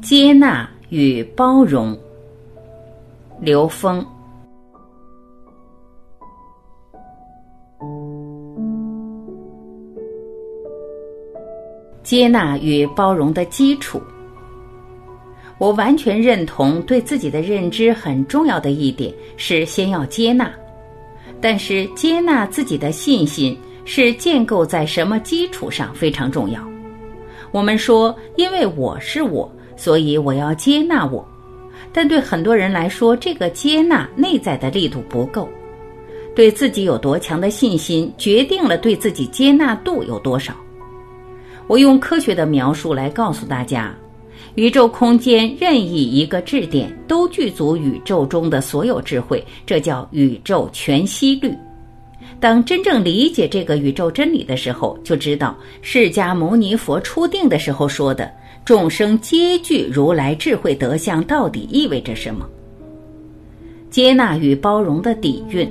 [0.00, 1.98] 接纳与包容。
[3.40, 4.04] 刘峰。
[12.02, 14.00] 接纳与包容的基础，
[15.58, 16.80] 我完全认同。
[16.82, 20.50] 对自己的认知很重要的一点是先要接纳，
[21.38, 26.77] 但是接纳自己的信心是建构在什么基础上非常重要。
[27.50, 31.26] 我们说，因为我是我，所以我要接纳我。
[31.92, 35.48] 但对很多人来说，这个接纳内在的力度不够。
[36.34, 40.54] 对自己有多强的信心，决定了对自己接纳度有多少。
[41.66, 43.94] 我用科学的描述来告诉大家：
[44.54, 51.52] 宇宙空间任意一个质点都具足宇宙中的所有智慧，这叫宇宙全息律。
[52.40, 58.30] 当真正理解这个宇宙真理的时候，就知道释迦牟尼佛初定的时候说的
[58.64, 62.46] “众生皆具如来智慧德相”到底意味着什么？
[63.90, 65.68] 接纳与包容的底蕴。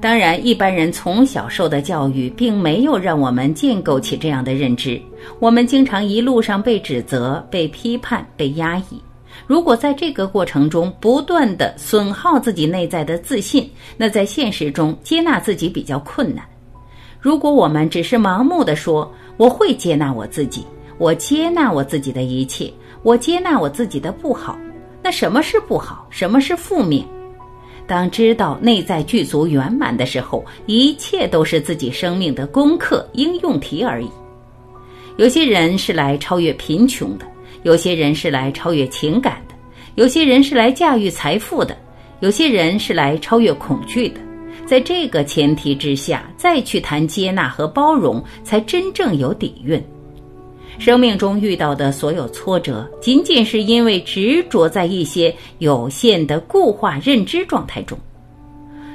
[0.00, 4.98] 当然，一般人从小受的教育并没有让我们建构起这样的认知。
[5.38, 8.98] 我们经常一路上被指责、被批判、被压抑。
[9.46, 16.44] 如果在这个过程中不断的损耗自己内在的自信，那在现实中接纳自己比较困难。
[17.20, 20.64] 如果我们只是盲目的说“我会接纳我自己，
[20.98, 24.58] 我接纳我自己的一切，我接纳我自己的不好”，
[25.02, 26.06] 那什么是不好？
[26.10, 27.04] 什么是负面？
[27.86, 34.08] 当知道内在具足圆满的时候，一切都是自己生命的功课应用题而已。
[35.16, 37.26] 有些人是来超越贫穷的，
[37.62, 39.54] 有些人是来超越情感的，
[39.96, 41.76] 有些人是来驾驭财富的，
[42.20, 44.20] 有些人是来超越恐惧的。
[44.66, 49.82] 在这个前提之下，再去谈接纳和包容，才真正有底蕴。
[50.78, 57.98] 生命中遇到的所有挫折，仅仅是因为执着在一些有限的固化认知状态中。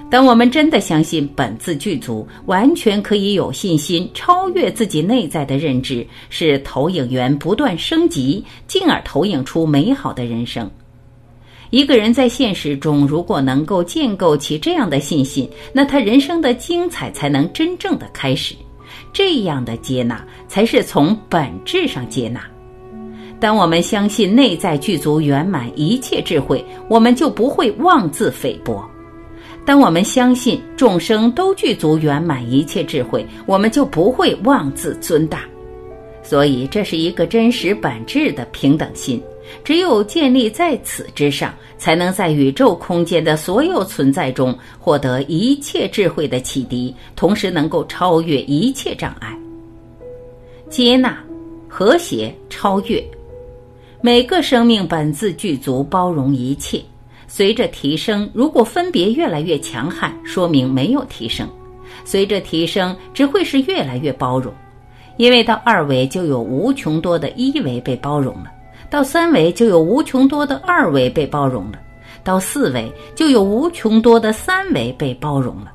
[0.09, 10.69] 当我们真的相信本自具足，完全可以有信心超越自己内在的认知，使投影源不断升级，进而投影出美好的人生。
[11.71, 18.55] 一个人在现实中如果能够建构起这样的信心，那他人生的精彩才能真正的开始。
[19.11, 22.41] 这样的接纳才是从本质上接纳。
[23.39, 28.87] 当我们相信内在具足圆满一切智慧，我们就不会妄自菲薄；
[29.65, 35.43] 当我们相信众生都具足圆满一切智慧，我们就不会妄自尊大。
[36.21, 39.21] 所以，这是一个真实本质的平等心。
[39.63, 49.37] 只有建立在此之上，才能在宇宙空间的所有存在中获得一切智慧的启迪，同时能够超越一切障碍。
[50.67, 51.17] 接纳、
[51.69, 53.03] 和谐、超越，
[54.01, 56.81] 每个生命本自具足，包容一切。
[57.37, 61.45] 随着提升，如果分别越来越强悍，说明没有提升；
[62.05, 64.53] 随着提升，只会是越来越包容，
[65.17, 68.45] 因为到二维就有无穷多的一维被包容了。
[68.89, 71.79] 到三维就有无穷多的二维被包容了，
[72.23, 75.73] 到四维就有无穷多的三维被包容了。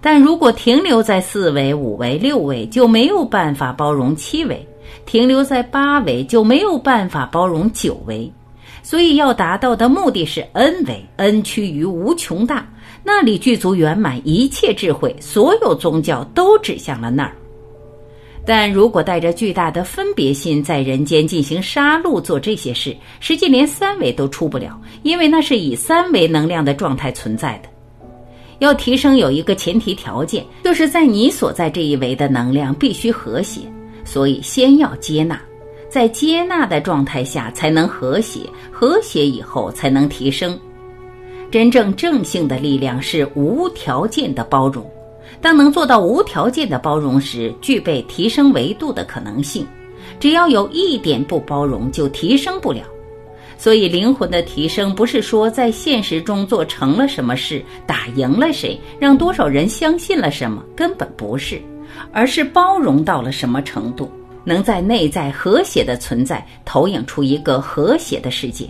[0.00, 4.56] 但如果停留在四维、五维、六维，就没有办法包容七维；
[5.04, 8.32] 停留在八维，就没有办法包容九维。
[8.86, 12.64] 所以要达到的目的是 n 维，n 趋于无穷大，
[13.02, 17.34] 那里具足圆满一切智慧，所有宗教都指向了那儿。
[18.46, 27.68] 但如果带着巨大的分别心在人间进行杀戮做这些事，实际连三维都出不了，因为那是以三维能量的状态存在的。
[28.60, 33.62] 要提升有一个前提条件，就是在你所在这一维的能量必须和谐，
[34.04, 35.40] 所以先要接纳，
[35.96, 38.40] 在接纳的状态下才能和谐，
[38.70, 40.54] 和谐以后才能提升。
[41.50, 44.84] 真正正性的力量是无条件的包容。
[45.40, 49.66] 当能做到无条件的包容时，具备提升维度的可能性。
[50.20, 52.82] 只要有一点不包容，就提升不了。
[53.56, 61.58] 所以，灵魂的提升不是说在现实中做成了什么事，打赢了谁，让多少人相信了什么，根本不是，
[62.12, 64.10] 而是包容到了什么程度，
[64.46, 68.64] 能在内在和谐的存在，投影出一个和谐的世界。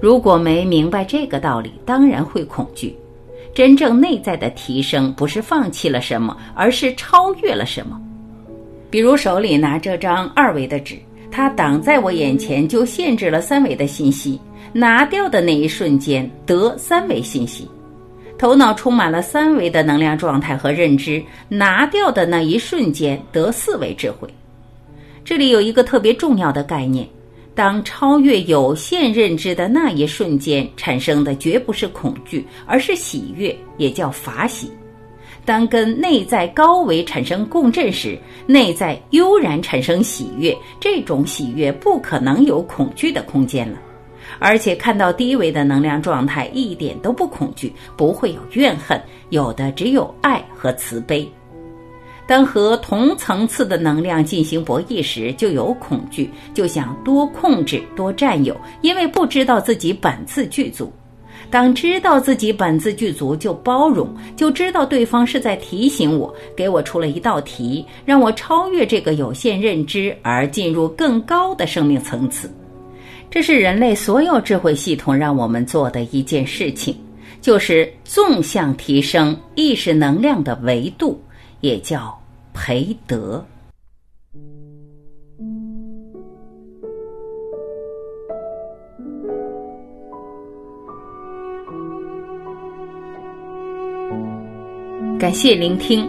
[0.00, 2.96] 如果没明白这个道理，当然会恐惧。
[3.52, 8.00] 真正内在的提升，不是放弃了什么，而是超越了什么。
[8.88, 10.96] 比如手里拿这张二维的纸，
[11.30, 14.40] 它挡在我眼前，就限制了三维的信息。
[14.72, 17.68] 拿掉的那一瞬间，得三维信息。
[18.36, 24.28] 头脑充满了三维的能量状态和认知，拿掉的那一瞬间，得四维智慧。
[25.24, 27.08] 这里有一个特别重要的概念：
[27.54, 34.70] 当超越有限认知的那一瞬间产生的，绝不是恐惧，而是喜悦，也叫法喜。
[35.46, 43.78] 当跟内在高维产生共振时，内在悠然产生喜悦，这种喜悦不可能有恐惧的空间了。
[44.38, 49.00] 而且看到低维的能量状态，一点都不恐惧，不会有怨恨，
[49.30, 51.26] 有的只有爱和慈悲。
[52.26, 60.92] 当和同层次的能量进行博弈时，就有恐惧，就想多控制、多占有，因为不知道自己本自具足。
[61.50, 72.50] 当知道自己本自具足，就包容，就知道对方是在提醒我，给我出了一道题，让我超越这个有限认知，而进入更高的生命层次。
[73.30, 76.96] 这是人类所有智慧系统让我们做的一件事情，
[77.40, 81.20] 就是纵向提升意识能量的维度。
[81.64, 82.14] 也叫
[82.52, 83.42] 培德。
[95.18, 96.06] 感谢聆听，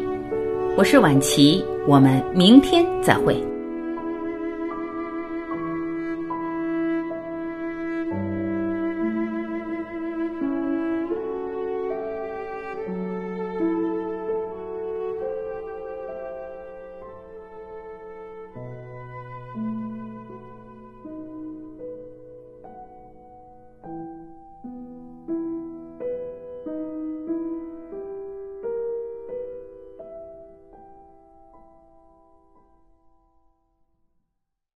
[0.77, 3.41] 我是晚琪，我们明天再会。